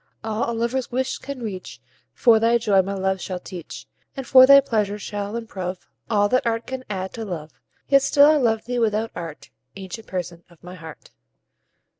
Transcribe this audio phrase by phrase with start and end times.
[0.23, 1.79] All a lover's wish can reach,
[2.15, 3.85] For thy joy my love shall teach;
[4.17, 7.51] And for thy pleasure shall improve All that art can add to love.
[7.87, 11.11] Yet still I love thee without art, Ancient Person of my heart.